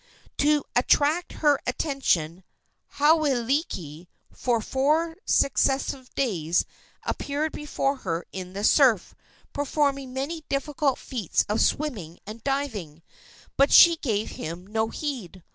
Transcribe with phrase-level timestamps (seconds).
[0.39, 2.43] To attract her attention
[2.95, 6.65] Hauailiki for four successive days
[7.03, 9.13] appeared before her in the surf,
[9.53, 13.03] performing many difficult feats of swimming and diving,
[13.57, 15.43] but she gave him no heed.